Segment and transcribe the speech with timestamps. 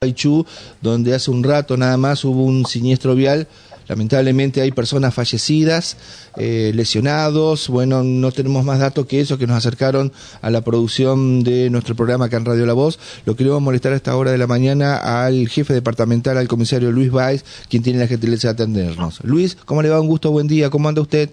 [0.00, 0.46] Gualeguaychú,
[0.80, 3.48] donde hace un rato nada más hubo un siniestro vial.
[3.88, 5.96] Lamentablemente hay personas fallecidas,
[6.36, 7.68] eh, lesionados.
[7.68, 11.96] Bueno, no tenemos más datos que eso que nos acercaron a la producción de nuestro
[11.96, 13.00] programa acá en Radio La Voz.
[13.24, 17.10] Lo queremos molestar a esta hora de la mañana al jefe departamental, al comisario Luis
[17.10, 19.18] Baez, quien tiene la gentileza de atendernos.
[19.24, 20.00] Luis, ¿cómo le va?
[20.00, 20.70] Un gusto, buen día.
[20.70, 21.28] ¿Cómo anda usted?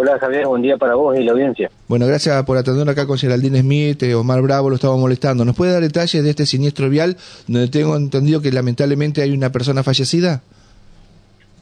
[0.00, 1.72] Hola Javier, buen día para vos y la audiencia.
[1.88, 5.44] Bueno, gracias por atendernos acá con Geraldine Smith, eh, Omar Bravo lo estaba molestando.
[5.44, 7.16] ¿Nos puede dar detalles de este siniestro vial
[7.48, 10.40] donde tengo entendido que lamentablemente hay una persona fallecida?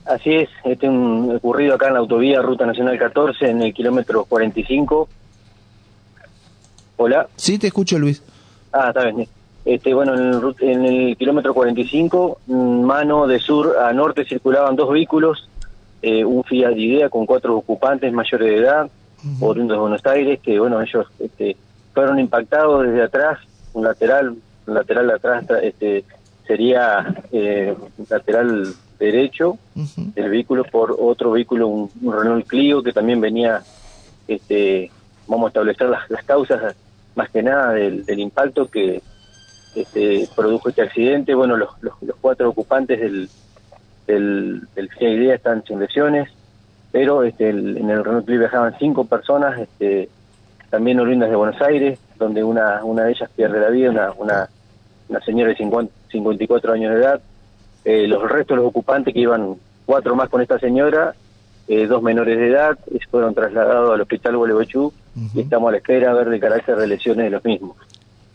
[0.04, 4.26] Así es, este un ocurrido acá en la autovía Ruta Nacional 14 en el kilómetro
[4.26, 5.08] 45.
[6.98, 7.28] Hola.
[7.36, 8.22] Sí, te escucho Luis.
[8.70, 9.26] Ah, está bien.
[9.64, 14.90] Este, bueno, en el, en el kilómetro 45, mano de sur a norte circulaban dos
[14.90, 15.48] vehículos
[16.02, 18.90] eh, un Fiat Idea con cuatro ocupantes mayores de edad,
[19.40, 21.56] oriundos de Buenos Aires, que bueno, ellos este,
[21.94, 23.38] fueron impactados desde atrás,
[23.72, 26.04] un lateral, un lateral atrás este,
[26.46, 27.74] sería eh,
[28.08, 33.62] lateral derecho del vehículo por otro vehículo, un, Renault Clio que también venía,
[34.28, 34.90] este,
[35.26, 36.74] vamos a establecer las, causas
[37.14, 39.02] más que nada del, impacto que
[39.74, 41.34] este, produjo este accidente.
[41.34, 43.28] Bueno, los, los cuatro ocupantes del,
[44.06, 46.28] del, del idea están sin lesiones,
[46.92, 50.08] pero este, en el Renault viajaban cinco personas, este,
[50.70, 54.48] también oriundas de Buenos Aires, donde una, una de ellas pierde la vida, una, una,
[55.08, 57.20] una señora de 50, 54 años de edad.
[57.84, 61.14] Eh, los restos de los ocupantes, que iban cuatro más con esta señora,
[61.68, 62.78] eh, dos menores de edad,
[63.10, 64.92] fueron trasladados al hospital Gualeguaychú
[65.34, 67.76] y estamos a la espera a ver el carácter de lesiones de los mismos.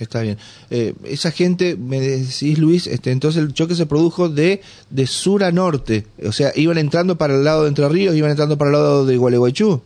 [0.02, 0.38] Está bien.
[0.72, 5.44] Eh, esa gente, me decís Luis, este, entonces el choque se produjo de, de sur
[5.44, 8.70] a norte, o sea, iban entrando para el lado de Entre Ríos, iban entrando para
[8.70, 9.80] el lado de Gualeguaychú.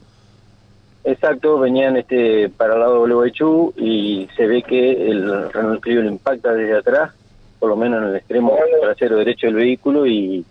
[1.03, 6.02] Exacto, venían este para el lado de Gualeguaychú y se ve que el Renault Clio
[6.02, 7.11] lo impacta desde atrás,
[7.59, 10.45] por lo menos en el extremo trasero derecho del vehículo y,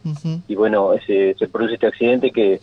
[0.46, 2.60] y bueno, se, se produce este accidente que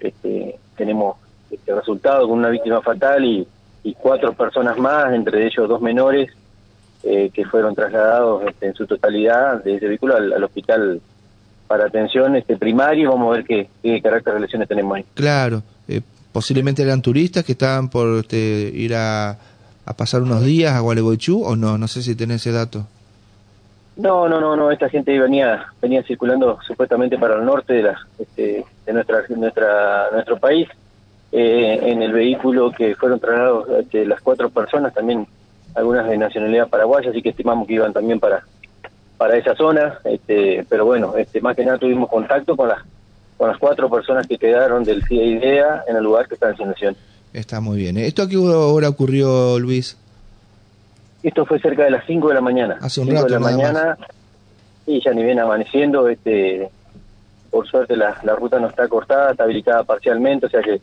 [0.00, 1.16] este, tenemos
[1.48, 3.46] este resultado con una víctima fatal y,
[3.84, 6.30] y cuatro personas más, entre ellos dos menores,
[7.02, 11.00] eh, que fueron trasladados este, en su totalidad de ese vehículo al, hospital
[11.66, 13.10] para atención este primario.
[13.10, 15.04] Vamos a ver qué, qué carácter de lesiones tenemos ahí.
[15.14, 16.02] Claro, eh,
[16.32, 21.42] posiblemente eran turistas que estaban por este, ir a, a, pasar unos días a Gualeguaychú
[21.42, 22.86] o no, no sé si tenés ese dato.
[23.96, 24.70] No, no, no, no.
[24.70, 30.08] Esta gente venía venía circulando supuestamente para el norte de la este, de nuestra nuestra
[30.12, 30.68] nuestro país.
[31.32, 35.28] Eh, en el vehículo que fueron trasladados este, las cuatro personas también
[35.74, 38.44] algunas de nacionalidad paraguaya, así que estimamos que iban también para
[39.16, 42.78] para esa zona, este, pero bueno, este, más que nada tuvimos contacto con las
[43.36, 46.56] con las cuatro personas que quedaron del CIA IDEA en el lugar que están en
[46.56, 46.96] situación.
[47.32, 47.96] Está muy bien.
[47.96, 49.96] ¿Esto a qué hora ocurrió, Luis?
[51.22, 52.78] Esto fue cerca de las 5 de la mañana.
[52.80, 53.24] Hace un rato.
[53.24, 53.98] de la mañana,
[54.86, 56.08] y ya ni viene amaneciendo.
[56.08, 56.68] este
[57.50, 60.80] Por suerte la, la ruta no está cortada, está habilitada parcialmente, o sea que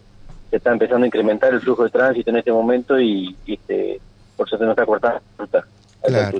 [0.49, 3.99] se está empezando a incrementar el flujo de tránsito en este momento y, este
[4.37, 5.65] por eso cortando la ruta.
[6.03, 6.39] Claro.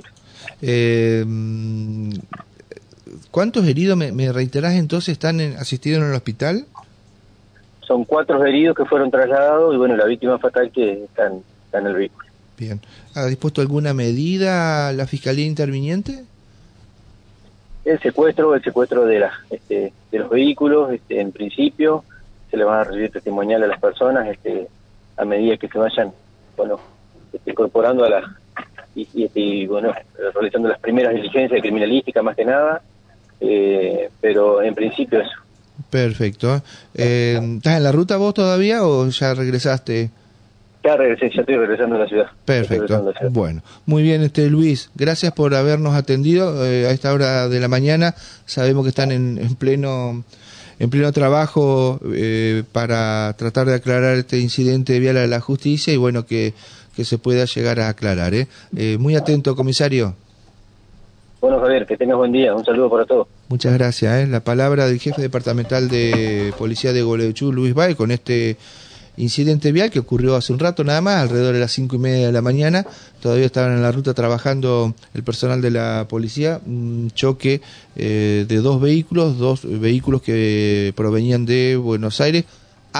[0.62, 1.24] Eh,
[3.30, 6.66] ¿Cuántos heridos, me, me, reiterás entonces, están asistidos en el hospital?
[7.86, 11.94] Son cuatro heridos que fueron trasladados y bueno, la víctima fatal que está en, el
[11.94, 12.28] vehículo.
[12.56, 12.80] Bien.
[13.14, 16.24] ¿Ha dispuesto alguna medida la Fiscalía Interviniente?
[17.84, 22.04] El secuestro, el secuestro de, la, este, de los vehículos, este, en principio,
[22.50, 24.68] se le van a recibir testimonial a las personas este,
[25.16, 26.12] a medida que se vayan
[26.56, 26.80] bueno
[27.32, 28.36] este, incorporando a la
[28.94, 29.92] y, y, bueno
[30.34, 32.82] realizando las primeras diligencias criminalísticas más que nada
[33.40, 35.30] eh, pero en principio eso
[35.90, 36.62] perfecto
[36.94, 40.10] eh, ¿estás en la ruta vos todavía o ya regresaste?
[40.84, 42.26] Ya regresé, ya estoy regresando a la ciudad.
[42.44, 43.12] Perfecto.
[43.30, 47.66] Bueno, muy bien, este Luis, gracias por habernos atendido eh, a esta hora de la
[47.66, 48.14] mañana.
[48.46, 50.22] Sabemos que están en, en pleno
[50.78, 55.96] en pleno trabajo eh, para tratar de aclarar este incidente vial a la justicia y
[55.96, 56.54] bueno, que,
[56.98, 58.34] que se pueda llegar a aclarar.
[58.34, 58.48] ¿eh?
[58.76, 60.16] eh muy atento, comisario.
[61.40, 62.52] Bueno, Javier, que tengas buen día.
[62.52, 63.28] Un saludo para todos.
[63.48, 64.24] Muchas gracias.
[64.24, 64.26] ¿eh?
[64.26, 68.56] La palabra del jefe departamental de Policía de Golechú, Luis Bay, con este
[69.16, 72.26] incidente vial que ocurrió hace un rato nada más, alrededor de las cinco y media
[72.26, 72.84] de la mañana.
[73.22, 76.60] Todavía estaban en la ruta trabajando el personal de la policía.
[76.66, 77.60] Un choque
[77.94, 82.44] eh, de dos vehículos, dos vehículos que provenían de Buenos Aires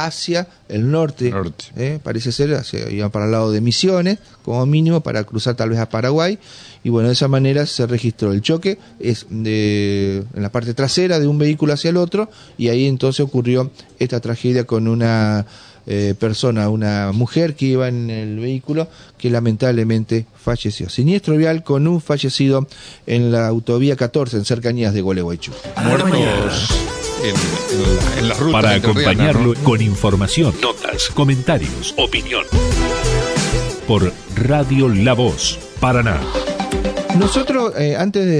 [0.04, 1.32] hacia el norte,
[1.76, 5.70] eh, parece ser, hacia, iban para el lado de Misiones, como mínimo, para cruzar tal
[5.70, 6.38] vez a Paraguay,
[6.84, 11.18] y bueno, de esa manera se registró el choque, es de, en la parte trasera
[11.18, 15.46] de un vehículo hacia el otro, y ahí entonces ocurrió esta tragedia con una
[15.90, 20.90] eh, persona, una mujer que iba en el vehículo que lamentablemente falleció.
[20.90, 22.68] Siniestro vial con un fallecido
[23.06, 25.52] en la autovía 14 en cercanías de Gualeguaychú.
[25.82, 26.87] Muertos
[27.22, 32.44] en, la, ruta Para acompañarlo con información, notas, comentarios, opinión.
[33.86, 36.20] Por Radio La Voz, Paraná.
[37.18, 38.36] Nosotros, eh, antes de